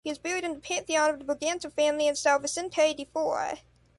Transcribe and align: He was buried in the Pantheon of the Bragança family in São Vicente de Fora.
He 0.03 0.09
was 0.09 0.17
buried 0.17 0.43
in 0.43 0.55
the 0.55 0.59
Pantheon 0.59 1.11
of 1.11 1.19
the 1.19 1.25
Bragança 1.25 1.71
family 1.71 2.07
in 2.07 2.15
São 2.15 2.41
Vicente 2.41 2.95
de 2.95 3.05
Fora. 3.05 3.59